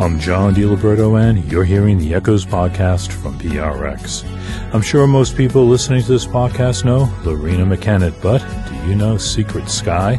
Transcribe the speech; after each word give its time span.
I'm 0.00 0.18
John 0.18 0.54
DiLiberto, 0.54 1.20
and 1.20 1.52
you're 1.52 1.62
hearing 1.62 1.98
the 1.98 2.14
Echoes 2.14 2.46
podcast 2.46 3.12
from 3.12 3.38
PRX. 3.38 4.24
I'm 4.72 4.80
sure 4.80 5.06
most 5.06 5.36
people 5.36 5.66
listening 5.66 6.02
to 6.04 6.08
this 6.12 6.26
podcast 6.26 6.86
know 6.86 7.04
Loreena 7.22 7.70
McKennitt, 7.70 8.18
but 8.22 8.38
do 8.70 8.88
you 8.88 8.94
know 8.94 9.18
Secret 9.18 9.68
Sky 9.68 10.18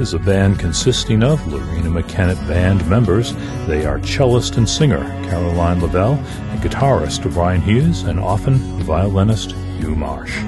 is 0.00 0.14
a 0.14 0.18
band 0.18 0.58
consisting 0.58 1.22
of 1.22 1.38
Loreena 1.42 2.02
McKennitt 2.02 2.44
band 2.48 2.84
members? 2.90 3.32
They 3.68 3.86
are 3.86 4.00
cellist 4.00 4.56
and 4.56 4.68
singer 4.68 5.04
Caroline 5.30 5.80
Lavelle 5.80 6.14
and 6.14 6.60
guitarist 6.60 7.32
Brian 7.32 7.60
Hughes 7.60 8.02
and 8.02 8.18
often 8.18 8.56
violinist 8.82 9.52
Hugh 9.78 9.94
Marsh. 9.94 10.38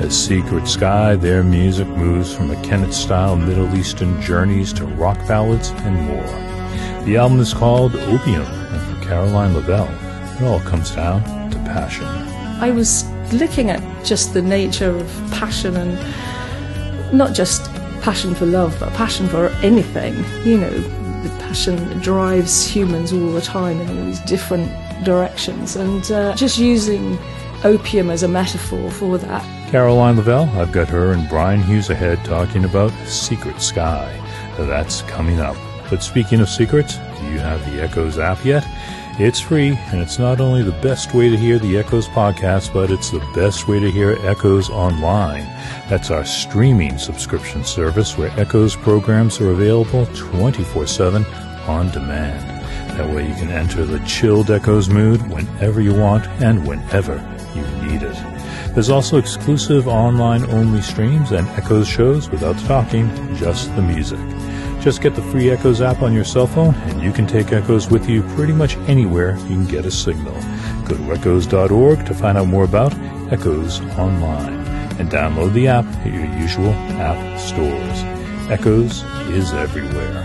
As 0.00 0.20
Secret 0.20 0.66
Sky, 0.66 1.14
their 1.14 1.44
music 1.44 1.86
moves 1.86 2.34
from 2.34 2.48
McKennitt-style 2.48 3.36
Middle 3.36 3.72
Eastern 3.76 4.20
journeys 4.20 4.72
to 4.72 4.84
rock 4.84 5.16
ballads 5.28 5.70
and 5.70 5.94
more. 6.08 6.45
The 7.06 7.18
album 7.18 7.38
is 7.38 7.54
called 7.54 7.94
Opium, 7.94 8.42
and 8.42 8.98
for 8.98 9.06
Caroline 9.06 9.54
Lavelle, 9.54 9.88
it 10.34 10.42
all 10.42 10.58
comes 10.58 10.90
down 10.90 11.22
to 11.52 11.56
passion. 11.58 12.04
I 12.60 12.72
was 12.72 13.08
looking 13.32 13.70
at 13.70 13.80
just 14.04 14.34
the 14.34 14.42
nature 14.42 14.90
of 14.90 15.06
passion 15.30 15.76
and 15.76 17.16
not 17.16 17.32
just 17.32 17.72
passion 18.02 18.34
for 18.34 18.44
love, 18.44 18.76
but 18.80 18.92
passion 18.94 19.28
for 19.28 19.50
anything. 19.62 20.16
You 20.44 20.58
know, 20.58 20.70
the 20.70 21.28
passion 21.38 21.76
that 21.76 22.02
drives 22.02 22.66
humans 22.66 23.12
all 23.12 23.30
the 23.30 23.40
time 23.40 23.80
in 23.80 23.88
all 23.88 24.04
these 24.04 24.18
different 24.22 24.68
directions, 25.04 25.76
and 25.76 26.10
uh, 26.10 26.34
just 26.34 26.58
using 26.58 27.16
opium 27.62 28.10
as 28.10 28.24
a 28.24 28.28
metaphor 28.28 28.90
for 28.90 29.16
that. 29.16 29.70
Caroline 29.70 30.16
Lavelle, 30.16 30.50
I've 30.58 30.72
got 30.72 30.88
her 30.88 31.12
and 31.12 31.28
Brian 31.28 31.62
Hughes 31.62 31.88
ahead 31.88 32.24
talking 32.24 32.64
about 32.64 32.90
Secret 33.06 33.62
Sky. 33.62 34.12
That's 34.58 35.02
coming 35.02 35.38
up. 35.38 35.56
But 35.90 36.02
speaking 36.02 36.40
of 36.40 36.48
secrets, 36.48 36.96
do 36.96 37.26
you 37.26 37.38
have 37.38 37.64
the 37.70 37.82
Echoes 37.82 38.18
app 38.18 38.44
yet? 38.44 38.66
It's 39.18 39.40
free, 39.40 39.78
and 39.90 40.02
it's 40.02 40.18
not 40.18 40.40
only 40.40 40.62
the 40.62 40.78
best 40.82 41.14
way 41.14 41.30
to 41.30 41.36
hear 41.38 41.58
the 41.58 41.78
Echoes 41.78 42.06
podcast, 42.08 42.74
but 42.74 42.90
it's 42.90 43.10
the 43.10 43.26
best 43.34 43.66
way 43.66 43.80
to 43.80 43.90
hear 43.90 44.18
Echoes 44.20 44.68
online. 44.68 45.44
That's 45.88 46.10
our 46.10 46.24
streaming 46.24 46.98
subscription 46.98 47.64
service 47.64 48.18
where 48.18 48.30
Echoes 48.38 48.76
programs 48.76 49.40
are 49.40 49.52
available 49.52 50.04
24 50.14 50.86
7 50.86 51.24
on 51.66 51.90
demand. 51.92 52.42
That 52.98 53.14
way 53.14 53.26
you 53.26 53.34
can 53.34 53.50
enter 53.50 53.84
the 53.84 54.00
chilled 54.00 54.50
Echoes 54.50 54.90
mood 54.90 55.22
whenever 55.30 55.80
you 55.80 55.94
want 55.94 56.26
and 56.42 56.66
whenever 56.66 57.16
you 57.54 57.62
need 57.86 58.02
it. 58.02 58.16
There's 58.74 58.90
also 58.90 59.16
exclusive 59.16 59.88
online 59.88 60.44
only 60.50 60.82
streams 60.82 61.32
and 61.32 61.48
Echoes 61.48 61.88
shows 61.88 62.28
without 62.28 62.58
talking, 62.66 63.08
just 63.36 63.74
the 63.76 63.82
music. 63.82 64.20
Just 64.86 65.02
get 65.02 65.16
the 65.16 65.22
free 65.22 65.50
Echoes 65.50 65.80
app 65.80 66.00
on 66.02 66.12
your 66.12 66.22
cell 66.22 66.46
phone, 66.46 66.72
and 66.72 67.02
you 67.02 67.10
can 67.10 67.26
take 67.26 67.52
Echoes 67.52 67.90
with 67.90 68.08
you 68.08 68.22
pretty 68.36 68.52
much 68.52 68.76
anywhere 68.86 69.36
you 69.38 69.56
can 69.56 69.66
get 69.66 69.84
a 69.84 69.90
signal. 69.90 70.32
Go 70.84 70.96
to 70.96 71.12
echoes.org 71.12 72.06
to 72.06 72.14
find 72.14 72.38
out 72.38 72.46
more 72.46 72.62
about 72.62 72.94
Echoes 73.32 73.80
Online, 73.98 74.54
and 75.00 75.10
download 75.10 75.54
the 75.54 75.66
app 75.66 75.84
at 75.86 76.14
your 76.14 76.26
usual 76.40 76.70
app 77.00 77.36
stores. 77.36 78.48
Echoes 78.48 79.02
is 79.28 79.52
everywhere. 79.54 80.22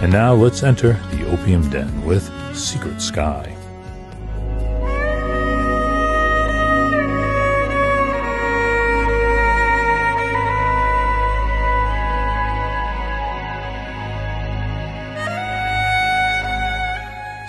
And 0.00 0.10
now 0.10 0.32
let's 0.32 0.62
enter 0.62 0.94
the 1.10 1.30
Opium 1.30 1.68
Den 1.68 2.02
with 2.06 2.32
Secret 2.56 3.02
Sky. 3.02 3.57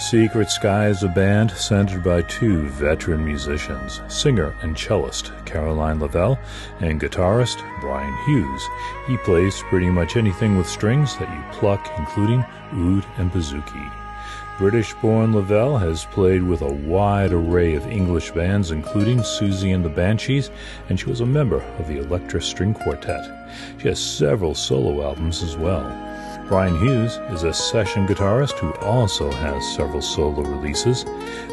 Secret 0.10 0.50
Sky 0.50 0.88
is 0.88 1.04
a 1.04 1.08
band 1.08 1.52
centered 1.52 2.04
by 2.04 2.24
two 2.24 2.64
veteran 2.70 3.24
musicians, 3.24 4.02
singer 4.08 4.56
and 4.64 4.76
cellist 4.76 5.32
Caroline 5.46 6.00
Lavelle 6.00 6.40
and 6.80 7.00
guitarist 7.00 7.64
Brian 7.80 8.16
Hughes. 8.26 8.68
He 9.06 9.18
plays 9.18 9.62
pretty 9.70 9.92
much 9.92 10.18
anything 10.18 10.58
with 10.58 10.68
strings 10.68 11.16
that 11.18 11.30
you 11.30 11.44
pluck, 11.52 11.94
including 12.00 12.44
oud 12.74 13.06
and 13.20 13.32
bouzouki. 13.32 13.94
British 14.58 14.96
born 14.96 15.32
Lavelle 15.32 15.78
has 15.78 16.06
played 16.06 16.42
with 16.42 16.64
a 16.64 16.74
wide 16.74 17.32
array 17.32 17.76
of 17.76 17.86
English 17.86 18.32
bands, 18.32 18.72
including 18.72 19.20
Siouxsie 19.20 19.76
and 19.76 19.86
the 19.86 19.90
Banshees, 19.90 20.50
and 20.90 21.00
she 21.00 21.06
was 21.06 21.22
a 21.22 21.26
member 21.28 21.62
of 21.78 21.88
the 21.88 22.00
Elektra 22.00 22.42
String 22.42 22.74
Quartet. 22.74 23.30
She 23.78 23.90
has 23.90 24.00
several 24.00 24.56
solo 24.56 25.04
albums 25.04 25.44
as 25.44 25.56
well. 25.56 26.09
Brian 26.50 26.76
Hughes 26.80 27.18
is 27.30 27.44
a 27.44 27.54
session 27.54 28.08
guitarist 28.08 28.58
who 28.58 28.74
also 28.84 29.30
has 29.30 29.76
several 29.76 30.02
solo 30.02 30.42
releases. 30.42 31.06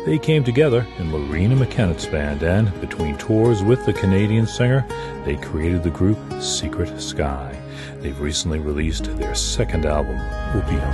They 0.06 0.18
came 0.18 0.42
together 0.42 0.86
in 0.96 1.10
Loreena 1.10 1.54
McKennitt's 1.54 2.06
band, 2.06 2.42
and 2.42 2.72
between 2.80 3.18
tours 3.18 3.62
with 3.62 3.84
the 3.84 3.92
Canadian 3.92 4.46
singer, 4.46 4.86
they 5.26 5.36
created 5.36 5.82
the 5.82 5.90
group 5.90 6.18
Secret 6.40 6.98
Sky. 6.98 7.54
They've 8.00 8.18
recently 8.18 8.58
released 8.58 9.14
their 9.18 9.34
second 9.34 9.84
album, 9.84 10.18
Opium. 10.54 10.90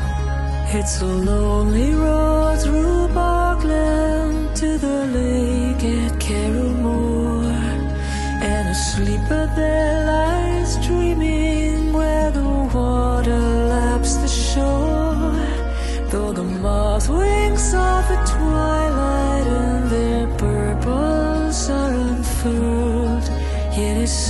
It's 0.77 1.01
a 1.01 1.07
lonely 1.07 1.95
road 1.95 2.59
through 2.61 3.07
Parkland 3.15 4.57
to 4.57 4.79
the 4.79 5.07
lake 5.15 5.85
at 5.85 6.19
Carrowmore, 6.19 7.45
and 7.45 8.69
a 8.69 8.75
sleeper 8.75 9.49
there 9.55 10.07
lies 10.07 10.32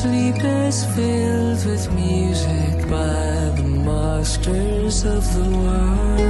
sleep 0.03 0.43
is 0.43 0.85
filled 0.97 1.65
with 1.65 1.93
music 1.95 2.91
by 2.91 3.55
the 3.57 3.63
masters 3.63 5.05
of 5.05 5.23
the 5.37 5.49
world. 5.57 6.21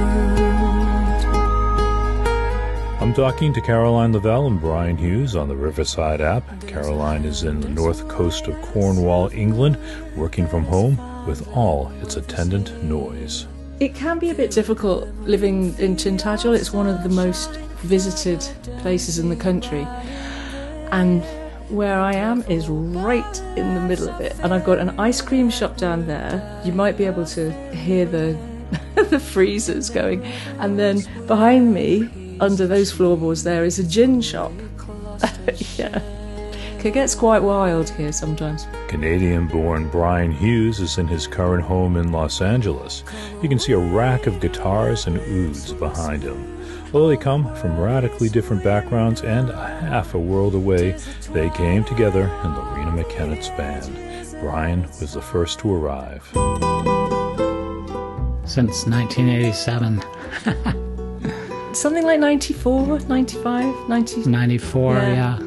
I'm 3.01 3.15
talking 3.15 3.51
to 3.51 3.61
Caroline 3.61 4.13
Lavelle 4.13 4.45
and 4.45 4.61
Brian 4.61 4.95
Hughes 4.95 5.35
on 5.35 5.47
the 5.47 5.55
Riverside 5.55 6.21
app. 6.21 6.43
Caroline 6.67 7.25
is 7.25 7.41
in 7.41 7.61
the 7.61 7.69
north 7.69 8.07
coast 8.07 8.45
of 8.45 8.61
Cornwall, 8.61 9.31
England, 9.33 9.79
working 10.15 10.47
from 10.47 10.65
home 10.65 11.25
with 11.25 11.47
all 11.47 11.91
its 12.03 12.15
attendant 12.15 12.83
noise. 12.83 13.47
It 13.79 13.95
can 13.95 14.19
be 14.19 14.29
a 14.29 14.35
bit 14.35 14.51
difficult 14.51 15.07
living 15.21 15.75
in 15.79 15.95
Tintagel. 15.95 16.55
It's 16.55 16.71
one 16.71 16.85
of 16.85 17.01
the 17.01 17.09
most 17.09 17.55
visited 17.81 18.39
places 18.81 19.17
in 19.17 19.29
the 19.29 19.35
country. 19.35 19.87
And 20.91 21.23
where 21.73 21.99
I 21.99 22.13
am 22.13 22.43
is 22.43 22.69
right 22.69 23.39
in 23.57 23.73
the 23.73 23.81
middle 23.81 24.09
of 24.09 24.21
it. 24.21 24.35
And 24.41 24.53
I've 24.53 24.63
got 24.63 24.77
an 24.77 24.99
ice 24.99 25.21
cream 25.21 25.49
shop 25.49 25.77
down 25.77 26.05
there. 26.07 26.61
You 26.63 26.71
might 26.71 26.97
be 26.97 27.05
able 27.05 27.25
to 27.27 27.51
hear 27.71 28.05
the 28.05 28.37
the 29.09 29.19
freezers 29.19 29.89
going. 29.89 30.23
And 30.59 30.79
then 30.79 31.01
behind 31.27 31.73
me, 31.73 32.37
under 32.39 32.67
those 32.67 32.91
floorboards 32.91 33.43
there 33.43 33.65
is 33.65 33.79
a 33.79 33.83
gin 33.83 34.21
shop. 34.21 34.51
yeah. 35.77 36.01
It 36.83 36.93
gets 36.93 37.15
quite 37.15 37.41
wild 37.41 37.89
here 37.89 38.11
sometimes. 38.11 38.67
Canadian 38.89 39.47
born 39.47 39.87
Brian 39.89 40.31
Hughes 40.31 40.81
is 40.81 40.97
in 40.97 41.07
his 41.07 41.27
current 41.27 41.63
home 41.63 41.95
in 41.95 42.11
Los 42.11 42.41
Angeles. 42.41 43.05
You 43.41 43.47
can 43.47 43.57
see 43.57 43.71
a 43.71 43.77
rack 43.77 44.27
of 44.27 44.41
guitars 44.41 45.07
and 45.07 45.17
ouds 45.17 45.71
behind 45.71 46.23
him. 46.23 46.59
Although 46.93 47.07
they 47.07 47.15
come 47.17 47.55
from 47.55 47.79
radically 47.79 48.27
different 48.27 48.63
backgrounds 48.65 49.21
and 49.21 49.49
a 49.49 49.67
half 49.79 50.13
a 50.13 50.19
world 50.19 50.55
away, 50.55 50.97
they 51.31 51.49
came 51.51 51.85
together 51.85 52.23
in 52.23 52.51
Loreena 52.51 53.01
McKennitt's 53.01 53.49
band. 53.49 53.89
Brian 54.41 54.81
was 54.99 55.13
the 55.13 55.21
first 55.21 55.59
to 55.59 55.73
arrive. 55.73 56.21
Since 58.45 58.85
1987. 58.87 60.03
Something 61.73 62.03
like 62.03 62.19
94, 62.19 62.99
95, 62.99 63.89
90. 63.89 64.29
94, 64.29 64.93
Yeah. 64.95 65.07
yeah. 65.13 65.39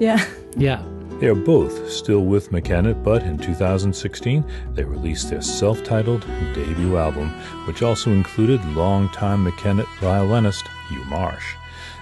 Yeah. 0.00 0.24
Yeah. 0.56 0.82
They 1.20 1.28
are 1.28 1.34
both 1.34 1.90
still 1.90 2.24
with 2.24 2.50
McKennitt, 2.50 3.04
but 3.04 3.22
in 3.22 3.38
2016 3.38 4.44
they 4.74 4.84
released 4.84 5.30
their 5.30 5.42
self 5.42 5.82
titled 5.84 6.26
debut 6.54 6.96
album, 6.96 7.30
which 7.66 7.82
also 7.82 8.10
included 8.10 8.64
longtime 8.74 9.44
McKennitt 9.44 9.88
violinist 10.00 10.66
Hugh 10.88 11.04
Marsh. 11.04 11.54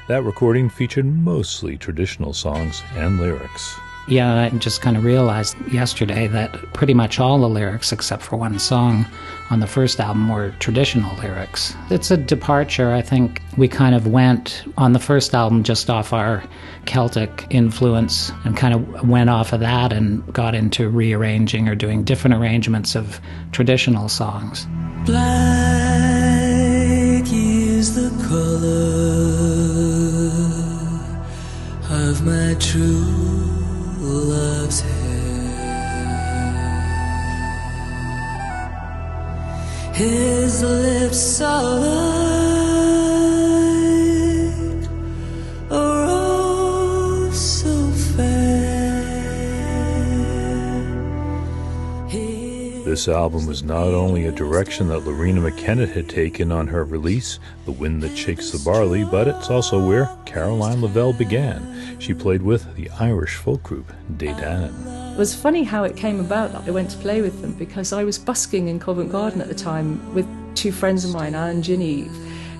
That 0.08 0.25
recording 0.25 0.69
featured 0.69 1.06
mostly 1.06 1.76
traditional 1.76 2.32
songs 2.32 2.82
and 2.94 3.20
lyrics. 3.20 3.78
Yeah, 4.08 4.34
I 4.43 4.50
just 4.58 4.82
kind 4.82 4.96
of 4.96 5.04
realized 5.04 5.56
yesterday 5.70 6.26
that 6.26 6.52
pretty 6.72 6.93
much 6.93 7.20
all 7.20 7.38
the 7.38 7.49
lyrics, 7.49 7.93
except 7.93 8.22
for 8.22 8.37
one 8.37 8.58
song 8.58 9.06
on 9.50 9.60
the 9.60 9.66
first 9.66 10.00
album, 10.00 10.28
were 10.28 10.52
traditional 10.58 11.14
lyrics. 11.19 11.75
It's 11.88 12.10
a 12.10 12.16
departure. 12.16 12.93
I 12.93 13.00
think 13.00 13.40
we 13.56 13.69
kind 13.69 13.94
of 13.94 14.08
went 14.08 14.64
on 14.76 14.93
the 14.93 14.99
first 14.99 15.34
album 15.34 15.62
just 15.62 15.88
off 15.88 16.12
our 16.12 16.43
Celtic 16.84 17.46
influence 17.50 18.32
and 18.44 18.56
kind 18.56 18.75
of 18.75 19.08
went 19.08 19.31
off 19.31 19.52
of 19.52 19.60
that 19.60 19.93
and 19.93 20.32
got 20.32 20.56
into 20.56 20.88
rearranging 20.88 21.69
or 21.69 21.76
doing 21.76 22.02
different 22.02 22.34
arrangements 22.34 22.96
of 22.96 23.20
traditional 23.52 24.08
songs. 24.08 24.66
Black 25.06 26.43
is 27.32 27.94
the 27.94 28.10
color 28.28 28.72
of 31.90 32.26
my 32.26 32.56
true. 32.58 33.21
His 39.92 40.62
lips 40.62 41.40
are 41.42 42.31
This 53.02 53.08
album 53.08 53.46
was 53.46 53.64
not 53.64 53.88
only 53.88 54.26
a 54.26 54.31
direction 54.31 54.87
that 54.87 55.00
Loreena 55.00 55.50
McKennitt 55.50 55.93
had 55.93 56.08
taken 56.08 56.52
on 56.52 56.69
her 56.69 56.84
release, 56.84 57.40
The 57.64 57.72
Wind 57.72 58.00
That 58.04 58.16
Shakes 58.16 58.52
the 58.52 58.60
Barley, 58.64 59.02
but 59.04 59.26
it's 59.26 59.50
also 59.50 59.84
where 59.84 60.08
Caroline 60.25 60.81
Lavelle 60.81 61.12
began. 61.12 61.99
She 61.99 62.14
played 62.14 62.43
with 62.43 62.76
the 62.76 62.88
Irish 62.90 63.34
folk 63.34 63.64
group 63.64 63.93
De 64.19 64.28
Dannan. 64.34 65.14
It 65.14 65.19
was 65.19 65.34
funny 65.34 65.64
how 65.64 65.82
it 65.82 65.96
came 65.96 66.20
about 66.20 66.52
that 66.52 66.62
I 66.64 66.70
went 66.70 66.93
to 66.93 66.99
play 66.99 67.22
with 67.22 67.40
them 67.40 67.54
because 67.54 67.93
I 67.93 68.04
was 68.04 68.20
busking 68.20 68.69
in 68.69 68.78
Covent 68.78 69.10
Garden 69.10 69.40
at 69.40 69.48
the 69.48 69.55
time 69.56 70.14
with 70.14 70.25
two 70.55 70.70
friends 70.70 71.05
of 71.05 71.12
mine, 71.12 71.34
Anne 71.34 71.56
and 71.56 71.64
Ginny. 71.64 72.08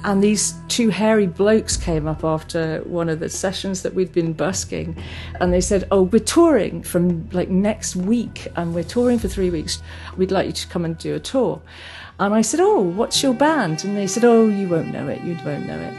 And 0.05 0.23
these 0.23 0.55
two 0.69 0.89
hairy 0.89 1.29
blokes 1.29 1.77
came 1.77 2.09
up 2.09 2.25
after 2.25 2.81
one 2.81 3.09
of 3.09 3.21
the 3.21 3.29
sessions 3.29 3.83
that 3.83 3.95
we'd 3.95 4.13
been 4.13 4.33
busking. 4.33 4.97
And 5.41 5.53
they 5.53 5.61
said, 5.61 5.87
Oh, 5.91 6.03
we're 6.03 6.19
touring 6.19 6.83
from 6.83 7.29
like 7.31 7.49
next 7.49 7.95
week 7.95 8.49
and 8.57 8.75
we're 8.75 8.83
touring 8.83 9.19
for 9.19 9.29
three 9.29 9.51
weeks. 9.51 9.81
We'd 10.17 10.33
like 10.33 10.47
you 10.47 10.53
to 10.53 10.67
come 10.69 10.85
and 10.85 10.99
do 10.99 11.15
a 11.15 11.21
tour. 11.21 11.63
And 12.19 12.35
I 12.35 12.43
said, 12.43 12.61
Oh, 12.61 12.81
what's 12.81 13.23
your 13.23 13.35
band? 13.35 13.85
And 13.85 13.97
they 13.97 14.09
said, 14.09 14.25
Oh, 14.25 14.49
you 14.49 14.69
won't 14.69 14.93
know 14.93 15.09
it. 15.09 15.23
You 15.23 15.37
won't 15.45 15.67
know 15.67 15.79
it. 15.79 15.95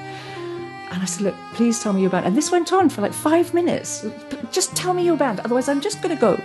And 0.91 1.01
I 1.01 1.05
said, 1.05 1.23
Look, 1.23 1.35
please 1.53 1.81
tell 1.81 1.93
me 1.93 2.01
your 2.01 2.11
band. 2.11 2.25
And 2.25 2.35
this 2.35 2.51
went 2.51 2.73
on 2.73 2.89
for 2.89 3.01
like 3.01 3.13
five 3.13 3.53
minutes. 3.53 4.05
Just 4.51 4.75
tell 4.75 4.93
me 4.93 5.05
your 5.05 5.17
band, 5.17 5.39
otherwise, 5.39 5.69
I'm 5.69 5.81
just 5.81 6.01
going 6.01 6.15
to 6.15 6.19
go. 6.19 6.41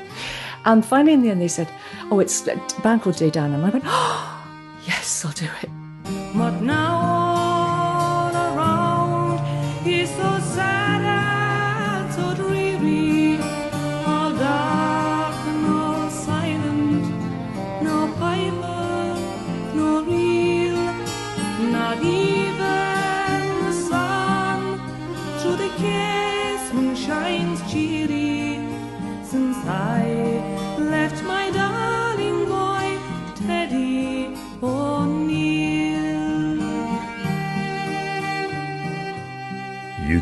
And 0.64 0.84
finally, 0.84 1.12
in 1.12 1.22
the 1.22 1.30
end, 1.30 1.40
they 1.40 1.48
said, 1.48 1.68
Oh, 2.10 2.20
it's 2.20 2.46
a 2.46 2.56
band 2.82 3.02
called 3.02 3.16
De 3.16 3.30
Dannan. 3.30 3.54
And 3.54 3.66
I 3.66 3.70
went, 3.70 3.84
Oh, 3.86 4.78
yes, 4.86 5.24
I'll 5.24 5.32
do 5.32 5.48
it. 5.62 5.70
But 6.34 6.60
now 6.60 7.17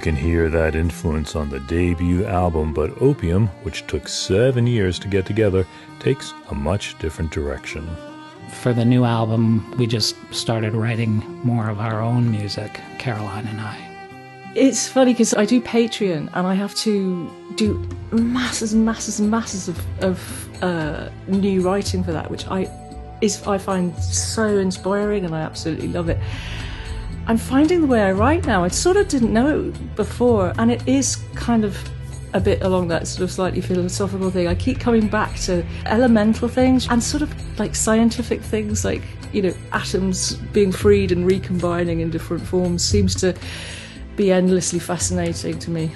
can 0.06 0.14
hear 0.14 0.48
that 0.48 0.76
influence 0.76 1.34
on 1.34 1.50
the 1.50 1.58
debut 1.58 2.24
album, 2.26 2.72
but 2.72 3.02
Opium, 3.02 3.48
which 3.64 3.84
took 3.88 4.06
seven 4.06 4.64
years 4.64 5.00
to 5.00 5.08
get 5.08 5.26
together, 5.26 5.66
takes 5.98 6.32
a 6.50 6.54
much 6.54 6.96
different 7.00 7.32
direction. 7.32 7.84
For 8.62 8.72
the 8.72 8.84
new 8.84 9.02
album, 9.02 9.68
we 9.78 9.88
just 9.88 10.14
started 10.32 10.74
writing 10.74 11.18
more 11.42 11.68
of 11.68 11.80
our 11.80 12.00
own 12.00 12.30
music, 12.30 12.80
Caroline 13.00 13.48
and 13.48 13.60
I. 13.60 13.76
It's 14.54 14.86
funny 14.86 15.12
because 15.12 15.34
I 15.34 15.44
do 15.44 15.60
Patreon 15.60 16.30
and 16.32 16.46
I 16.46 16.54
have 16.54 16.76
to 16.86 17.28
do 17.56 17.84
masses 18.12 18.74
and 18.74 18.84
masses 18.84 19.18
and 19.18 19.28
masses 19.28 19.66
of, 19.66 20.04
of 20.04 20.62
uh, 20.62 21.08
new 21.26 21.62
writing 21.62 22.04
for 22.04 22.12
that, 22.12 22.30
which 22.30 22.46
I 22.46 22.70
is 23.20 23.44
I 23.44 23.58
find 23.58 23.92
so 23.98 24.58
inspiring 24.58 25.24
and 25.24 25.34
I 25.34 25.40
absolutely 25.40 25.88
love 25.88 26.08
it. 26.08 26.18
I'm 27.28 27.38
finding 27.38 27.80
the 27.80 27.86
way 27.88 28.02
I 28.02 28.12
write 28.12 28.46
now. 28.46 28.62
I 28.62 28.68
sort 28.68 28.96
of 28.96 29.08
didn't 29.08 29.32
know 29.32 29.72
before, 29.96 30.52
and 30.58 30.70
it 30.70 30.86
is 30.86 31.16
kind 31.34 31.64
of 31.64 31.76
a 32.34 32.40
bit 32.40 32.62
along 32.62 32.88
that 32.88 33.08
sort 33.08 33.22
of 33.22 33.32
slightly 33.32 33.60
philosophical 33.60 34.30
thing. 34.30 34.46
I 34.46 34.54
keep 34.54 34.78
coming 34.78 35.08
back 35.08 35.36
to 35.40 35.64
elemental 35.86 36.48
things 36.48 36.86
and 36.88 37.02
sort 37.02 37.22
of 37.22 37.58
like 37.58 37.74
scientific 37.74 38.42
things, 38.42 38.84
like 38.84 39.02
you 39.32 39.42
know, 39.42 39.54
atoms 39.72 40.34
being 40.52 40.70
freed 40.70 41.10
and 41.10 41.26
recombining 41.26 42.00
in 42.00 42.10
different 42.10 42.46
forms 42.46 42.84
seems 42.84 43.14
to 43.16 43.34
be 44.14 44.30
endlessly 44.30 44.78
fascinating 44.78 45.58
to 45.58 45.70
me. 45.70 45.90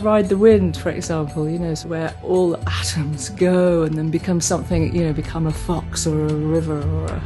Ride 0.00 0.28
the 0.28 0.36
Wind, 0.36 0.76
for 0.76 0.90
example, 0.90 1.48
you 1.48 1.58
know, 1.58 1.70
is 1.70 1.86
where 1.86 2.14
all 2.22 2.56
atoms 2.68 3.30
go 3.30 3.84
and 3.84 3.96
then 3.96 4.10
become 4.10 4.40
something, 4.40 4.94
you 4.94 5.04
know, 5.04 5.12
become 5.12 5.46
a 5.46 5.52
fox 5.52 6.06
or 6.06 6.26
a 6.26 6.34
river 6.34 6.82
or 6.82 7.06
a, 7.06 7.22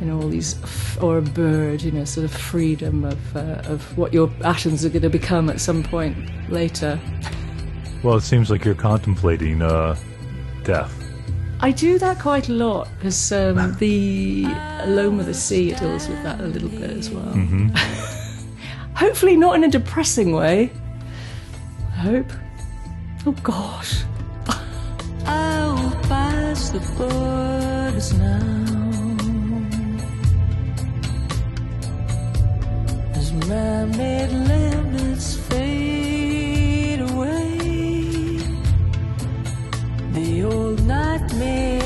you 0.00 0.06
know, 0.06 0.20
all 0.20 0.28
these, 0.28 0.56
or 0.98 1.18
a 1.18 1.22
bird, 1.22 1.82
you 1.82 1.90
know, 1.90 2.04
sort 2.04 2.24
of 2.24 2.32
freedom 2.32 3.04
of, 3.04 3.36
uh, 3.36 3.62
of 3.64 3.96
what 3.98 4.12
your 4.12 4.30
atoms 4.44 4.84
are 4.84 4.88
going 4.88 5.02
to 5.02 5.10
become 5.10 5.50
at 5.50 5.60
some 5.60 5.82
point 5.82 6.16
later. 6.50 7.00
Well, 8.02 8.16
it 8.16 8.22
seems 8.22 8.50
like 8.50 8.64
you're 8.64 8.74
contemplating 8.74 9.60
uh, 9.60 9.96
death. 10.62 10.94
I 11.60 11.72
do 11.72 11.98
that 11.98 12.20
quite 12.20 12.48
a 12.48 12.52
lot 12.52 12.88
because 12.96 13.32
um, 13.32 13.74
the 13.78 14.44
Alone 14.82 15.16
with 15.16 15.26
the 15.26 15.34
Sea 15.34 15.74
deals 15.74 16.08
with 16.08 16.22
that 16.22 16.40
a 16.40 16.46
little 16.46 16.68
bit 16.68 16.90
as 16.90 17.10
well. 17.10 17.32
Hopefully, 18.94 19.36
not 19.36 19.56
in 19.56 19.64
a 19.64 19.68
depressing 19.68 20.32
way. 20.32 20.70
I 21.92 22.00
hope. 22.00 22.32
Oh 23.26 23.32
gosh. 23.42 24.04
I'll 25.26 25.90
pass 26.02 26.70
the 26.70 26.80
borders 26.96 28.12
now. 28.14 28.67
Man-made 33.46 34.30
limits 34.30 35.36
fade 35.48 37.00
away, 37.00 38.38
the 40.12 40.44
old 40.44 40.84
nightmare 40.86 41.77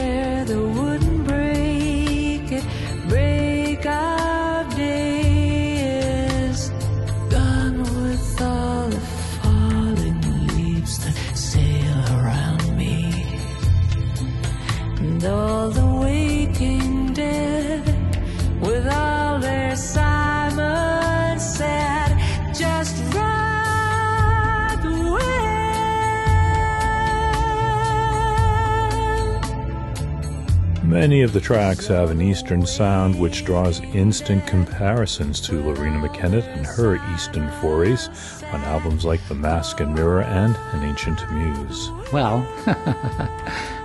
Many 31.02 31.22
of 31.22 31.32
the 31.32 31.40
tracks 31.40 31.88
have 31.88 32.12
an 32.12 32.22
Eastern 32.22 32.64
sound 32.64 33.18
which 33.18 33.44
draws 33.44 33.80
instant 33.80 34.46
comparisons 34.46 35.40
to 35.40 35.54
Loreena 35.54 36.00
McKennitt 36.00 36.46
and 36.56 36.64
her 36.64 36.94
Eastern 37.12 37.50
forays 37.60 38.08
on 38.52 38.60
albums 38.60 39.04
like 39.04 39.18
The 39.26 39.34
Mask 39.34 39.80
and 39.80 39.92
Mirror 39.96 40.22
and 40.22 40.54
An 40.54 40.84
Ancient 40.84 41.20
Muse. 41.32 41.90
Well, 42.12 42.46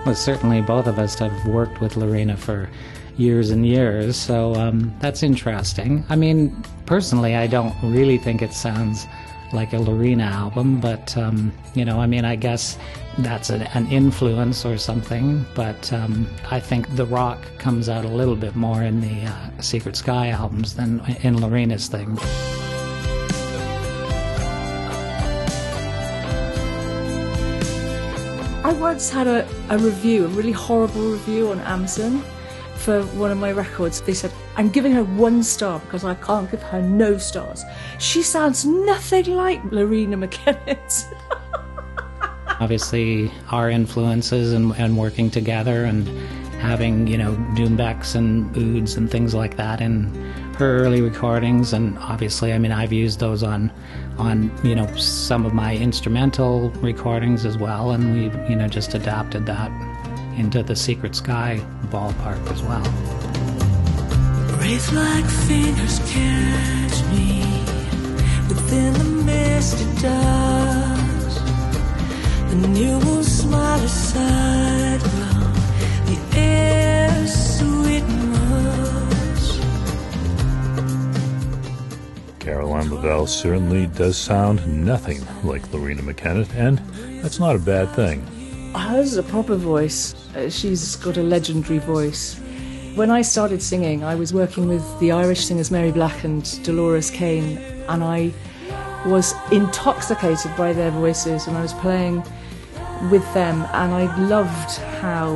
well, 0.05 0.13
certainly 0.13 0.61
both 0.61 0.85
of 0.85 0.99
us 0.99 1.17
have 1.17 1.47
worked 1.47 1.81
with 1.81 1.95
Loreena 1.95 2.37
for 2.37 2.69
years 3.17 3.49
and 3.49 3.65
years, 3.65 4.15
so 4.15 4.53
um, 4.53 4.93
that's 4.99 5.23
interesting. 5.23 6.05
I 6.09 6.15
mean, 6.15 6.55
personally, 6.85 7.35
I 7.35 7.47
don't 7.47 7.73
really 7.81 8.19
think 8.19 8.43
it 8.43 8.53
sounds 8.53 9.07
like 9.53 9.73
a 9.73 9.77
Loreena 9.77 10.29
album, 10.29 10.79
but 10.79 11.15
um, 11.17 11.51
you 11.73 11.85
know, 11.85 11.99
I 11.99 12.07
mean, 12.07 12.25
I 12.25 12.35
guess 12.35 12.77
that's 13.19 13.49
an, 13.49 13.63
an 13.73 13.87
influence 13.87 14.65
or 14.65 14.77
something. 14.77 15.45
But 15.55 15.91
um, 15.93 16.27
I 16.51 16.59
think 16.59 16.95
the 16.95 17.05
rock 17.05 17.39
comes 17.57 17.89
out 17.89 18.05
a 18.05 18.09
little 18.09 18.35
bit 18.35 18.55
more 18.55 18.83
in 18.83 19.01
the 19.01 19.29
uh, 19.29 19.61
Secret 19.61 19.95
Sky 19.95 20.29
albums 20.29 20.75
than 20.75 20.99
in 21.21 21.35
Loreena's 21.37 21.87
thing. 21.87 22.17
I 28.63 28.73
once 28.73 29.09
had 29.09 29.27
a, 29.27 29.47
a 29.69 29.77
review, 29.77 30.25
a 30.25 30.27
really 30.27 30.51
horrible 30.51 31.11
review 31.11 31.51
on 31.51 31.59
Amazon 31.61 32.21
for 32.77 33.03
one 33.17 33.31
of 33.31 33.37
my 33.37 33.51
records. 33.51 34.01
They 34.01 34.13
said, 34.13 34.31
I'm 34.55 34.69
giving 34.69 34.93
her 34.93 35.03
one 35.03 35.43
star 35.43 35.79
because 35.79 36.03
I 36.03 36.15
can't 36.15 36.49
give 36.49 36.61
her 36.63 36.81
no 36.81 37.17
stars. 37.17 37.63
She 37.99 38.21
sounds 38.21 38.65
nothing 38.65 39.35
like 39.35 39.61
Loreena 39.63 40.15
McKennitt. 40.15 41.13
obviously 42.59 43.31
our 43.49 43.69
influences 43.69 44.53
and, 44.53 44.73
and 44.77 44.97
working 44.97 45.29
together 45.29 45.85
and 45.85 46.07
having, 46.59 47.05
you 47.07 47.17
know, 47.17 47.33
doumbeks 47.55 48.15
and 48.15 48.55
ouds 48.57 48.95
and 48.95 49.11
things 49.11 49.35
like 49.35 49.57
that 49.57 49.79
in 49.79 50.05
her 50.57 50.79
early 50.79 51.01
recordings. 51.01 51.73
And 51.73 51.97
obviously, 51.99 52.53
I 52.53 52.57
mean, 52.57 52.71
I've 52.71 52.91
used 52.91 53.19
those 53.19 53.43
on, 53.43 53.71
on, 54.17 54.51
you 54.63 54.73
know, 54.73 54.87
some 54.95 55.45
of 55.45 55.53
my 55.53 55.75
instrumental 55.77 56.71
recordings 56.81 57.45
as 57.45 57.57
well. 57.57 57.91
And 57.91 58.13
we've, 58.13 58.49
you 58.49 58.55
know, 58.55 58.67
just 58.67 58.95
adapted 58.95 59.45
that 59.45 59.71
into 60.37 60.63
the 60.63 60.75
Secret 60.75 61.15
Sky 61.15 61.59
ballpark 61.87 62.39
as 62.51 62.61
well. 62.63 62.83
Wraiths 64.59 64.91
like 64.93 65.25
fingers 65.25 65.99
catch 65.99 67.03
me 67.11 67.41
within 68.47 68.93
the 68.93 69.03
misty 69.25 69.85
dust. 70.01 71.45
The 72.49 72.67
new 72.67 72.99
moon 72.99 73.23
smile 73.23 73.79
aside 73.83 75.01
while 75.01 75.53
the 76.05 76.17
air 76.37 77.27
sweet 77.27 78.03
musk. 78.03 79.61
Caroline 82.39 82.89
Lavelle 82.89 83.27
certainly 83.27 83.87
does 83.87 84.17
sound 84.17 84.85
nothing 84.85 85.19
like 85.43 85.67
Loreena 85.71 86.01
McKennitt, 86.01 86.53
and 86.55 86.79
that's 87.23 87.39
not 87.39 87.55
a 87.55 87.59
bad 87.59 87.89
thing. 87.95 88.25
Hers 88.77 89.17
a 89.17 89.23
proper 89.23 89.55
voice. 89.55 90.13
Uh, 90.35 90.49
She's 90.49 90.95
got 90.97 91.17
a 91.17 91.23
legendary 91.23 91.79
voice. 91.79 92.39
When 92.95 93.11
I 93.11 93.21
started 93.21 93.61
singing, 93.61 94.03
I 94.03 94.15
was 94.15 94.33
working 94.33 94.67
with 94.67 94.99
the 94.99 95.11
Irish 95.11 95.45
singers 95.45 95.69
Mary 95.71 95.91
Black 95.91 96.23
and 96.23 96.63
Dolores 96.63 97.09
Keane, 97.11 97.57
and 97.87 98.03
I 98.03 98.33
was 99.05 99.33
intoxicated 99.51 100.55
by 100.57 100.73
their 100.73 100.91
voices, 100.91 101.47
and 101.47 101.57
I 101.57 101.61
was 101.61 101.73
playing 101.73 102.23
with 103.11 103.31
them, 103.33 103.61
and 103.73 103.93
I 103.93 104.27
loved 104.27 104.77
how 105.01 105.35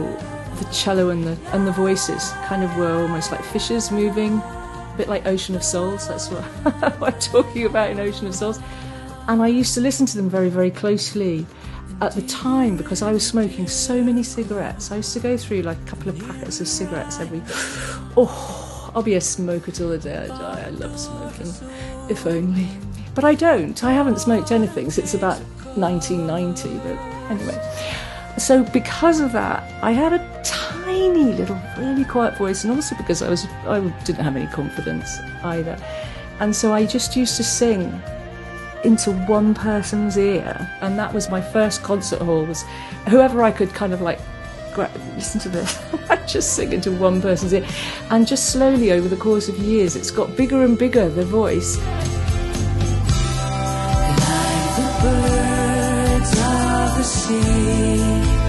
the 0.58 0.66
cello 0.74 1.10
and 1.10 1.24
the 1.24 1.38
and 1.54 1.66
the 1.68 1.72
voices 1.72 2.32
kind 2.46 2.64
of 2.64 2.76
were 2.78 3.02
almost 3.02 3.32
like 3.32 3.44
fishes 3.44 3.92
moving, 3.92 4.34
a 4.38 4.94
bit 4.98 5.08
like 5.08 5.26
Ocean 5.26 5.56
of 5.56 5.64
Souls. 5.64 6.08
That's 6.08 6.30
what 6.30 6.44
I'm 7.02 7.20
talking 7.20 7.66
about 7.66 7.92
in 7.92 8.00
Ocean 8.00 8.28
of 8.28 8.36
Souls. 8.36 8.60
And 9.28 9.42
I 9.42 9.48
used 9.48 9.74
to 9.76 9.82
listen 9.82 10.06
to 10.08 10.18
them 10.18 10.30
very, 10.30 10.50
very 10.50 10.72
closely 10.72 11.46
at 12.02 12.14
the 12.16 12.22
time 12.24 12.76
because 12.76 13.04
I 13.04 13.12
was 13.12 13.26
smoking 13.26 13.68
so 13.68 14.04
many 14.04 14.24
cigarettes. 14.24 14.92
I 14.92 14.98
used 14.98 15.14
to 15.14 15.20
go 15.20 15.38
through 15.38 15.62
like 15.62 15.78
a 15.78 15.86
couple 15.86 16.10
of 16.10 16.20
packets 16.20 16.60
of 16.60 16.68
cigarettes 16.68 17.20
every. 17.20 17.42
Oh, 18.18 18.92
I'll 18.96 19.04
be 19.04 19.14
a 19.14 19.22
smoker 19.22 19.72
till 19.72 19.90
the 19.90 20.00
day 20.00 20.18
I 20.18 20.28
die. 20.28 20.64
I 20.66 20.70
love 20.72 21.00
smoking, 21.00 21.54
if 22.10 22.26
only. 22.26 22.68
But 23.14 23.24
I 23.24 23.36
don't. 23.36 23.82
I 23.84 23.94
haven't 23.94 24.20
smoked 24.20 24.52
anything 24.52 24.90
since 24.90 25.14
about 25.14 25.40
1990. 25.78 26.78
But 26.80 26.98
anyway, 27.30 28.36
so 28.38 28.64
because 28.64 29.20
of 29.20 29.32
that, 29.34 29.64
I 29.84 29.92
had 29.92 30.14
a 30.14 30.42
tiny 30.44 31.34
little, 31.34 31.60
really 31.78 32.04
quiet 32.04 32.38
voice, 32.38 32.64
and 32.64 32.74
also 32.74 32.96
because 32.96 33.22
I 33.22 33.30
was 33.30 33.46
I 33.66 33.80
didn't 34.06 34.24
have 34.24 34.36
any 34.36 34.48
confidence 34.48 35.20
either, 35.44 35.78
and 36.40 36.56
so 36.56 36.74
I 36.74 36.86
just 36.86 37.16
used 37.16 37.38
to 37.38 37.44
sing 37.44 38.02
into 38.84 39.12
one 39.12 39.54
person's 39.54 40.18
ear. 40.18 40.70
And 40.82 40.98
that 40.98 41.14
was 41.14 41.30
my 41.30 41.42
first 41.42 41.84
concert 41.84 42.22
hall 42.22 42.46
was 42.46 42.64
whoever 43.08 43.44
i 43.44 43.52
could 43.52 43.74
kind 43.74 43.94
of 43.94 44.02
like 44.02 44.20
listen 45.16 45.40
to 45.42 45.50
this. 45.50 45.80
I'd 46.10 46.28
just 46.28 46.56
sing 46.56 46.74
into 46.74 46.92
one 46.92 47.22
person's 47.22 47.54
ear. 47.54 47.66
And 48.10 48.28
just 48.28 48.52
slowly 48.52 48.92
over 48.92 49.08
the 49.08 49.18
course 49.18 49.50
of 49.50 49.58
years 49.58 49.96
it's 49.96 50.12
got 50.12 50.36
bigger 50.36 50.64
and 50.64 50.78
bigger 50.78 51.10
the 51.10 51.26
voice. 51.26 51.78
Like 51.78 52.06
the 54.78 54.88
birds 55.02 56.32
of 56.32 56.98
the 56.98 57.04
sea, 57.04 58.41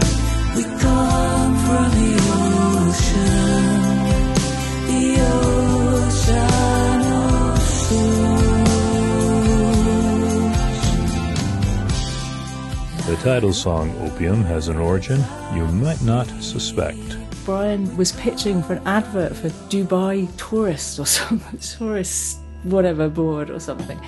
The 13.12 13.18
title 13.18 13.52
song 13.52 13.94
Opium 14.00 14.42
has 14.44 14.68
an 14.68 14.78
origin 14.78 15.22
you 15.54 15.66
might 15.66 16.00
not 16.00 16.26
suspect. 16.40 17.18
brian 17.44 17.94
was 17.98 18.12
pitching 18.12 18.62
for 18.62 18.72
an 18.72 18.86
advert 18.86 19.36
for 19.36 19.50
dubai 19.68 20.26
tourist 20.38 20.98
or 20.98 21.04
something 21.18 21.58
tourist 21.58 22.38
whatever 22.62 23.10
board 23.10 23.50
or 23.50 23.60
something. 23.60 24.00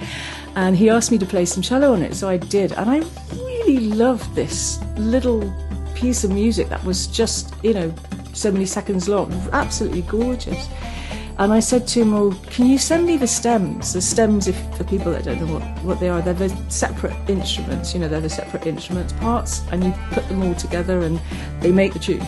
And 0.56 0.74
he 0.74 0.88
asked 0.88 1.10
me 1.10 1.18
to 1.18 1.26
play 1.26 1.44
some 1.44 1.62
cello 1.62 1.92
on 1.92 2.00
it 2.00 2.14
so 2.14 2.30
i 2.30 2.38
did. 2.38 2.72
And 2.72 2.88
i 2.88 3.02
really 3.34 3.80
loved 3.80 4.34
this 4.34 4.80
little 4.96 5.52
piece 5.94 6.24
of 6.24 6.30
music 6.30 6.70
that 6.70 6.82
was 6.82 7.06
just 7.06 7.54
you 7.62 7.74
know 7.74 7.94
so 8.32 8.50
many 8.50 8.64
seconds 8.64 9.06
long. 9.06 9.30
Absolutely 9.52 10.00
gorgeous 10.00 10.66
and 11.38 11.52
I 11.52 11.60
said 11.60 11.86
to 11.88 12.02
him, 12.02 12.12
"Well, 12.12 12.38
can 12.46 12.66
you 12.66 12.78
send 12.78 13.06
me 13.06 13.16
the 13.16 13.26
stems? 13.26 13.92
The 13.92 14.00
stems, 14.00 14.46
if 14.46 14.56
for 14.76 14.84
people 14.84 15.10
that 15.12 15.24
don't 15.24 15.40
know 15.40 15.52
what, 15.54 15.62
what 15.82 16.00
they 16.00 16.08
are, 16.08 16.22
they're 16.22 16.34
the 16.34 16.54
separate 16.68 17.16
instruments. 17.28 17.92
You 17.92 18.00
know, 18.00 18.08
they're 18.08 18.20
the 18.20 18.28
separate 18.30 18.66
instruments 18.66 19.12
parts, 19.14 19.62
and 19.72 19.82
you 19.82 19.92
put 20.12 20.28
them 20.28 20.42
all 20.42 20.54
together, 20.54 21.00
and 21.00 21.20
they 21.60 21.72
make 21.72 21.92
the 21.92 21.98
tune." 21.98 22.24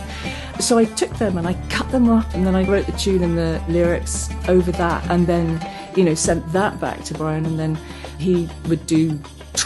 So 0.59 0.77
I 0.77 0.85
took 0.85 1.11
them 1.17 1.37
and 1.37 1.47
I 1.47 1.53
cut 1.69 1.89
them 1.91 2.09
up, 2.09 2.33
and 2.33 2.45
then 2.45 2.55
I 2.55 2.63
wrote 2.63 2.85
the 2.85 2.91
tune 2.93 3.23
and 3.23 3.37
the 3.37 3.61
lyrics 3.69 4.29
over 4.49 4.71
that, 4.73 5.09
and 5.09 5.25
then 5.25 5.65
you 5.95 6.03
know 6.03 6.13
sent 6.13 6.51
that 6.51 6.79
back 6.81 7.03
to 7.05 7.13
Brian, 7.13 7.45
and 7.45 7.57
then 7.57 7.77
he 8.19 8.49
would 8.67 8.85
do, 8.87 9.19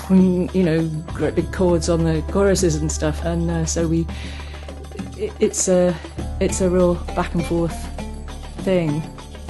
you 0.10 0.64
know, 0.64 0.88
great 1.08 1.36
big 1.36 1.52
chords 1.52 1.90
on 1.90 2.04
the 2.04 2.22
choruses 2.32 2.76
and 2.76 2.92
stuff, 2.92 3.24
and 3.26 3.50
uh, 3.50 3.66
so 3.66 3.88
we. 3.88 4.06
It, 5.18 5.34
it's 5.40 5.68
a 5.68 5.96
it's 6.40 6.62
a 6.62 6.70
real 6.70 6.96
back 7.16 7.34
and 7.34 7.46
forth 7.46 7.76
thing. 8.64 9.02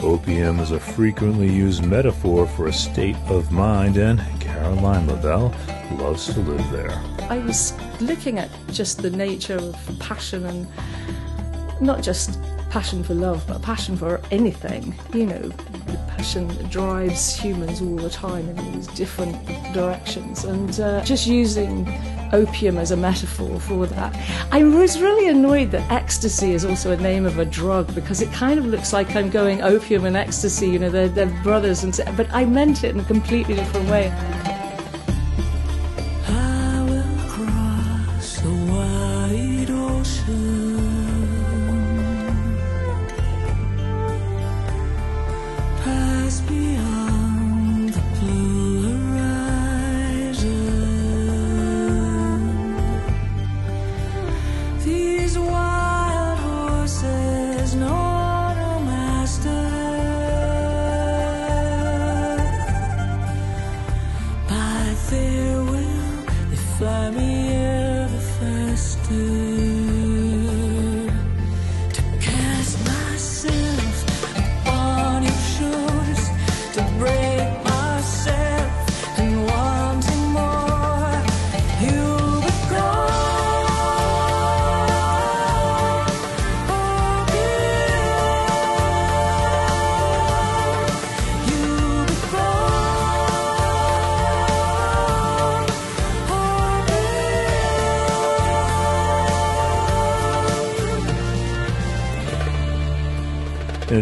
Opium 0.03 0.60
is 0.60 0.72
a 0.72 0.79
frequently 0.79 1.48
used 1.48 1.86
metaphor 1.86 2.48
for 2.48 2.67
a 2.67 2.74
state 2.74 3.15
of 3.27 3.51
mind, 3.51 3.98
and 3.98 4.20
Caroline 4.41 5.08
Lavelle 5.08 5.53
loves 5.91 6.34
to 6.34 6.39
live 6.39 6.72
there. 6.72 7.00
I 7.29 7.38
was 7.38 7.74
looking 8.01 8.39
at 8.39 8.50
just 8.72 9.03
the 9.03 9.12
nature 9.12 9.58
of 9.58 9.75
passion 10.00 10.46
and 10.46 10.67
not 11.79 12.01
just 12.01 12.39
passion 12.72 13.03
for 13.03 13.13
love, 13.13 13.46
but 13.48 13.62
passion 13.62 13.96
for 13.96 14.20
anything. 14.31 14.96
You 15.13 15.27
know, 15.27 15.51
that 16.22 16.70
drives 16.70 17.36
humans 17.36 17.82
all 17.82 17.96
the 17.96 18.10
time 18.10 18.48
in 18.50 18.74
these 18.74 18.88
different 18.88 19.36
directions. 19.74 20.46
And 20.46 20.80
uh, 20.80 21.04
just 21.04 21.25
using 21.25 21.88
opium 22.32 22.78
as 22.78 22.92
a 22.92 22.98
metaphor 22.98 23.60
for 23.60 23.88
that. 23.88 24.16
I 24.51 24.63
was 24.63 25.01
really 25.01 25.28
annoyed 25.28 25.72
that 25.72 25.90
ecstasy 25.92 26.54
is 26.54 26.63
also 26.63 26.92
a 26.92 26.98
name 26.98 27.25
of 27.25 27.40
a 27.40 27.46
drug 27.46 27.94
because 27.96 28.22
it 28.22 28.32
kind 28.32 28.60
of 28.60 28.66
looks 28.66 28.94
like 28.94 29.16
I'm 29.16 29.30
going 29.30 29.62
opium 29.63 30.06
and 30.06 30.16
ecstasy, 30.16 30.70
you 30.70 30.80
know, 30.80 30.90
they're, 30.90 31.10
they're 31.10 31.44
brothers. 31.44 31.84
And 31.84 31.94
so, 31.94 32.06
but 32.16 32.32
I 32.32 32.46
meant 32.46 32.84
it 32.84 32.92
in 32.94 33.00
a 33.00 33.06
completely 33.06 33.56
different 33.56 33.90
way. 33.90 34.13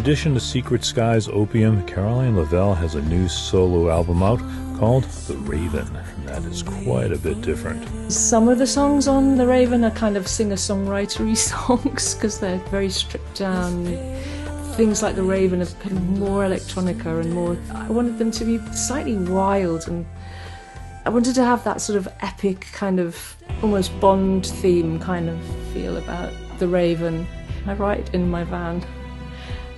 Addition 0.09 0.33
to 0.33 0.39
Secret 0.39 0.83
Sky's 0.83 1.27
Opium, 1.27 1.85
Caroline 1.85 2.35
Lavelle 2.35 2.73
has 2.73 2.95
a 2.95 3.01
new 3.03 3.27
solo 3.27 3.91
album 3.91 4.23
out 4.23 4.39
called 4.79 5.03
The 5.03 5.37
Raven, 5.37 5.87
that 6.25 6.43
is 6.45 6.63
quite 6.63 7.11
a 7.11 7.17
bit 7.19 7.43
different. 7.43 8.11
Some 8.11 8.49
of 8.49 8.57
the 8.57 8.65
songs 8.65 9.07
on 9.07 9.37
The 9.37 9.45
Raven 9.45 9.83
are 9.83 9.91
kind 9.91 10.17
of 10.17 10.27
singer 10.27 10.55
songwritery 10.55 11.37
songs 11.77 12.15
because 12.15 12.39
they're 12.39 12.57
very 12.71 12.89
stripped 12.89 13.35
down. 13.37 13.85
Things 14.73 15.03
like 15.03 15.15
The 15.15 15.21
Raven 15.21 15.61
are 15.61 15.93
more 16.17 16.41
electronica 16.41 17.21
and 17.21 17.31
more. 17.31 17.55
I 17.75 17.89
wanted 17.89 18.17
them 18.17 18.31
to 18.31 18.45
be 18.45 18.57
slightly 18.73 19.15
wild 19.15 19.87
and 19.87 20.07
I 21.05 21.11
wanted 21.11 21.35
to 21.35 21.43
have 21.43 21.63
that 21.65 21.81
sort 21.81 21.97
of 21.97 22.07
epic 22.21 22.65
kind 22.71 22.99
of 22.99 23.35
almost 23.61 23.97
Bond 23.99 24.47
theme 24.47 24.97
kind 24.99 25.29
of 25.29 25.39
feel 25.71 25.97
about 25.97 26.33
The 26.57 26.67
Raven. 26.67 27.27
I 27.67 27.73
write 27.73 28.11
in 28.15 28.27
my 28.27 28.43
van 28.43 28.83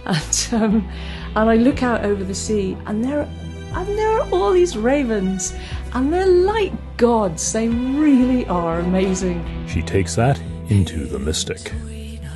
and 0.05 0.47
um, 0.51 0.89
and 1.35 1.49
I 1.49 1.55
look 1.55 1.83
out 1.83 2.03
over 2.03 2.23
the 2.23 2.35
sea 2.35 2.77
and 2.85 3.03
there 3.03 3.27
and 3.73 3.87
there 3.87 4.19
are 4.19 4.29
all 4.31 4.51
these 4.51 4.77
ravens 4.77 5.53
and 5.93 6.11
they're 6.11 6.25
like 6.25 6.73
gods. 6.97 7.53
They 7.53 7.69
really 7.69 8.45
are 8.47 8.79
amazing. 8.79 9.67
She 9.67 9.81
takes 9.81 10.15
that 10.15 10.39
into 10.69 11.05
the 11.05 11.19
mystic. 11.19 11.71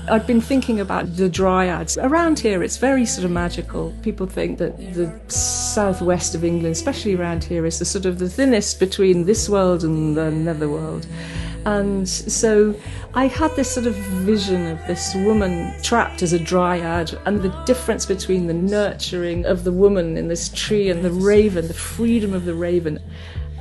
I'd 0.08 0.28
been 0.28 0.42
thinking 0.42 0.80
about 0.82 1.16
the 1.16 1.28
dryads. 1.28 1.98
Around 1.98 2.38
here, 2.38 2.62
it's 2.62 2.78
very 2.78 3.08
sort 3.08 3.26
of 3.26 3.32
magical. 3.32 3.92
People 4.04 4.28
think 4.28 4.60
that 4.60 4.78
the 4.94 5.20
southwest 5.28 6.36
of 6.36 6.44
England, 6.44 6.74
especially 6.74 7.16
around 7.16 7.44
here, 7.44 7.66
is 7.66 7.80
the 7.80 7.86
sort 7.86 8.06
of 8.06 8.20
the 8.20 8.30
thinnest 8.30 8.80
between 8.80 9.26
this 9.26 9.50
world 9.50 9.84
and 9.84 10.16
the 10.16 10.30
netherworld. 10.30 11.08
And 11.66 12.08
so 12.08 12.76
I 13.16 13.26
had 13.26 13.56
this 13.56 13.72
sort 13.72 13.88
of 13.88 13.96
vision 13.96 14.68
of 14.68 14.86
this 14.86 15.16
woman 15.16 15.74
trapped 15.82 16.22
as 16.22 16.32
a 16.32 16.38
dryad 16.40 17.18
and 17.26 17.42
the 17.42 17.50
difference 17.66 18.06
between 18.06 18.46
the 18.46 18.54
nurturing 18.54 19.46
of 19.46 19.64
the 19.64 19.72
woman 19.72 20.16
in 20.16 20.28
this 20.28 20.50
tree 20.50 20.90
and 20.90 21.04
the 21.04 21.10
raven, 21.12 21.68
the 21.68 21.74
freedom 21.74 22.34
of 22.36 22.46
the 22.46 22.54
raven. 22.54 23.00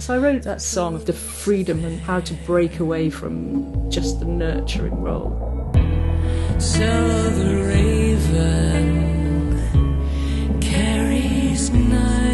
So 0.01 0.13
I 0.15 0.19
wrote 0.19 0.43
that 0.43 0.61
song 0.61 0.95
of 0.95 1.07
the 1.07 1.15
freedom 1.15 1.83
and 1.85 1.99
how 1.99 2.21
to 2.21 2.35
break 2.45 2.79
away 2.79 3.09
from 3.09 3.91
just 3.91 4.21
the 4.21 4.27
nurturing 4.27 5.01
role. 5.01 5.71
So 6.59 7.31
the 7.31 7.63
raven 7.65 9.01
carries 10.61 11.71
night 11.71 12.34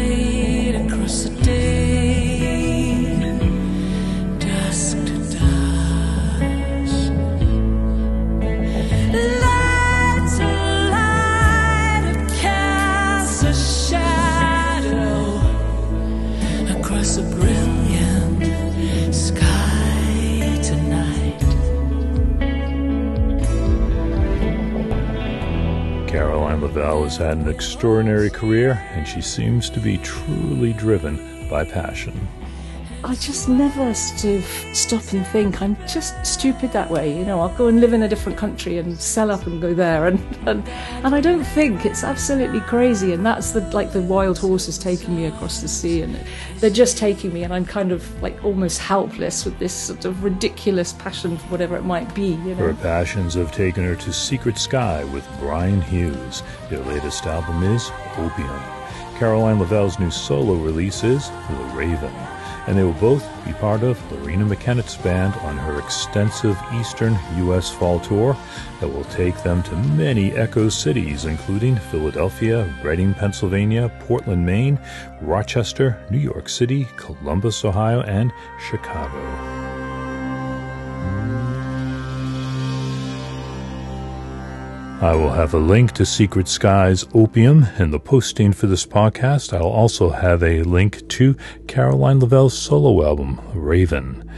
had 27.21 27.37
an 27.37 27.47
extraordinary 27.47 28.29
career, 28.29 28.83
and 28.93 29.07
she 29.07 29.21
seems 29.21 29.69
to 29.69 29.79
be 29.79 29.97
truly 29.97 30.73
driven 30.73 31.47
by 31.49 31.63
passion. 31.63 32.27
I 33.11 33.15
just 33.15 33.49
never 33.49 33.93
stop 33.93 35.11
and 35.11 35.27
think. 35.27 35.61
I'm 35.61 35.75
just 35.85 36.25
stupid 36.25 36.71
that 36.71 36.89
way. 36.89 37.13
You 37.13 37.25
know, 37.25 37.41
I'll 37.41 37.53
go 37.57 37.67
and 37.67 37.81
live 37.81 37.91
in 37.91 38.03
a 38.03 38.07
different 38.07 38.37
country 38.37 38.77
and 38.77 38.97
sell 38.97 39.31
up 39.31 39.45
and 39.45 39.61
go 39.61 39.73
there, 39.73 40.07
and 40.07 40.17
and, 40.47 40.65
and 41.03 41.13
I 41.13 41.19
don't 41.19 41.43
think 41.43 41.85
it's 41.85 42.05
absolutely 42.05 42.61
crazy. 42.61 43.11
And 43.11 43.25
that's 43.25 43.51
the 43.51 43.59
like 43.71 43.91
the 43.91 44.01
wild 44.01 44.37
horses 44.37 44.77
taking 44.77 45.13
me 45.13 45.25
across 45.25 45.59
the 45.59 45.67
sea, 45.67 46.03
and 46.03 46.17
they're 46.59 46.69
just 46.69 46.97
taking 46.97 47.33
me, 47.33 47.43
and 47.43 47.53
I'm 47.53 47.65
kind 47.65 47.91
of 47.91 48.01
like 48.21 48.41
almost 48.45 48.79
helpless 48.79 49.43
with 49.43 49.59
this 49.59 49.73
sort 49.73 50.05
of 50.05 50.23
ridiculous 50.23 50.93
passion 50.93 51.37
for 51.37 51.47
whatever 51.47 51.75
it 51.75 51.83
might 51.83 52.15
be. 52.15 52.35
You 52.45 52.55
Her 52.55 52.73
passions 52.75 53.33
have 53.33 53.51
taken 53.51 53.83
her 53.83 53.97
to 53.97 54.13
Secret 54.13 54.57
Sky 54.57 55.03
with 55.03 55.27
Brian 55.37 55.81
Hughes. 55.81 56.43
Their 56.69 56.79
latest 56.79 57.25
album 57.25 57.61
is 57.63 57.91
Opium. 58.15 58.61
Caroline 59.19 59.59
Lavelle's 59.59 59.99
new 59.99 60.11
solo 60.11 60.53
release 60.53 61.03
is 61.03 61.29
The 61.29 61.55
Raven. 61.75 62.13
And 62.67 62.77
they 62.77 62.83
will 62.83 62.93
both 62.93 63.27
be 63.45 63.53
part 63.53 63.83
of 63.83 63.97
Loreena 64.09 64.47
McKennitt's 64.47 64.97
band 64.97 65.33
on 65.35 65.57
her 65.57 65.79
extensive 65.79 66.59
Eastern 66.75 67.17
U.S. 67.37 67.69
fall 67.69 67.99
tour 67.99 68.37
that 68.79 68.87
will 68.87 69.03
take 69.05 69.41
them 69.43 69.63
to 69.63 69.75
many 69.75 70.31
Echo 70.33 70.69
cities, 70.69 71.25
including 71.25 71.75
Philadelphia, 71.75 72.71
Reading, 72.83 73.13
Pennsylvania, 73.13 73.91
Portland, 74.01 74.45
Maine, 74.45 74.79
Rochester, 75.21 75.99
New 76.09 76.19
York 76.19 76.49
City, 76.49 76.87
Columbus, 76.97 77.65
Ohio, 77.65 78.01
and 78.01 78.31
Chicago. 78.69 79.50
I 85.01 85.15
will 85.15 85.31
have 85.31 85.55
a 85.55 85.57
link 85.57 85.93
to 85.93 86.05
Secret 86.05 86.47
Sky's 86.47 87.07
Opium 87.15 87.65
in 87.79 87.89
the 87.89 87.99
posting 87.99 88.53
for 88.53 88.67
this 88.67 88.85
podcast. 88.85 89.51
I'll 89.51 89.63
also 89.63 90.11
have 90.11 90.43
a 90.43 90.61
link 90.61 91.07
to 91.07 91.35
Caroline 91.67 92.19
Lavelle's 92.19 92.55
solo 92.55 93.03
album, 93.03 93.41
Raven. 93.55 94.29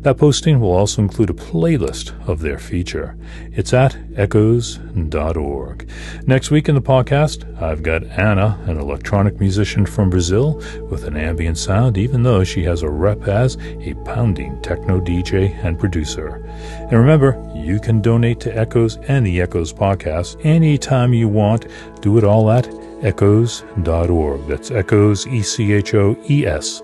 That 0.00 0.18
posting 0.18 0.60
will 0.60 0.72
also 0.72 1.00
include 1.00 1.30
a 1.30 1.32
playlist 1.32 2.12
of 2.28 2.40
their 2.40 2.58
feature. 2.58 3.16
It's 3.52 3.72
at 3.72 3.96
echoes.org. 4.14 5.88
Next 6.26 6.50
week 6.50 6.68
in 6.68 6.74
the 6.74 6.82
podcast, 6.82 7.60
I've 7.60 7.82
got 7.82 8.04
Anna, 8.04 8.58
an 8.66 8.78
electronic 8.78 9.40
musician 9.40 9.86
from 9.86 10.10
Brazil 10.10 10.62
with 10.90 11.04
an 11.04 11.16
ambient 11.16 11.56
sound, 11.56 11.96
even 11.96 12.22
though 12.22 12.44
she 12.44 12.62
has 12.64 12.82
a 12.82 12.90
rep 12.90 13.26
as 13.26 13.56
a 13.56 13.94
pounding 14.04 14.60
techno 14.60 15.00
DJ 15.00 15.52
and 15.64 15.78
producer. 15.78 16.46
And 16.90 16.92
remember, 16.92 17.42
you 17.54 17.80
can 17.80 18.02
donate 18.02 18.40
to 18.40 18.56
Echoes 18.56 18.96
and 19.08 19.26
the 19.26 19.40
Echoes 19.40 19.72
podcast 20.10 20.44
anytime 20.44 21.12
you 21.12 21.28
want. 21.28 21.66
Do 22.00 22.18
it 22.18 22.24
all 22.24 22.50
at 22.50 22.68
echoes.org. 23.02 24.46
That's 24.46 24.70
echoes, 24.70 25.26
E 25.26 25.42
C 25.42 25.72
H 25.72 25.94
O 25.94 26.16
E 26.28 26.46
S 26.46 26.82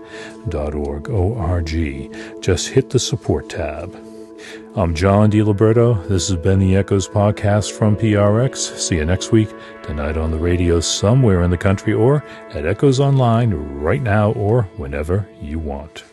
dot 0.49 0.75
org, 0.75 1.11
O 1.11 1.35
R 1.35 1.61
G. 1.63 2.11
Just 2.41 2.69
hit 2.69 2.91
the 2.91 2.99
support 2.99 3.49
tab. 3.49 3.95
I'm 4.77 4.95
John 4.95 5.31
DiLiberto. 5.31 6.07
This 6.07 6.29
has 6.29 6.37
been 6.37 6.59
the 6.59 6.77
Echoes 6.77 7.09
podcast 7.09 7.73
from 7.73 7.97
PRX. 7.97 8.77
See 8.77 8.97
you 8.97 9.07
next 9.07 9.33
week, 9.33 9.49
tonight 9.83 10.19
on 10.19 10.31
the 10.31 10.39
radio 10.39 10.81
somewhere 10.81 11.43
in 11.43 11.51
the 11.51 11.57
country 11.57 11.95
or 11.95 12.23
at 12.51 12.67
Echoes 12.67 13.01
Online 13.01 13.55
right 13.55 14.03
now 14.03 14.33
or 14.33 14.65
whenever 14.77 15.27
you 15.41 15.59
want. 15.59 16.05